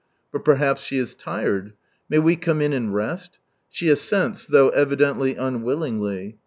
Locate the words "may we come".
2.09-2.59